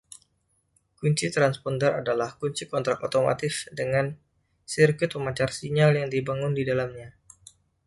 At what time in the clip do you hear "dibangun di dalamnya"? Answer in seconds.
6.13-7.09